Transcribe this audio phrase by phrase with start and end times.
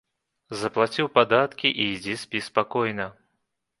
[0.61, 3.07] Заплаціў падаткі і ідзі спі спакойна.